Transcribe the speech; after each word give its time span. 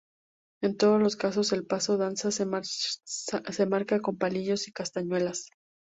En 0.63 0.77
todos 0.77 0.99
los 0.99 1.15
casos 1.15 1.51
el 1.51 1.63
paso 1.67 1.93
de 1.95 2.05
danza 2.05 2.31
se 2.31 3.65
marca 3.67 4.01
con 4.01 4.17
palillos 4.17 4.67
y 4.67 4.71
castañuelas. 4.71 5.45